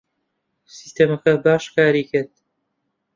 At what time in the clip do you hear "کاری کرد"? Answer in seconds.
1.75-2.31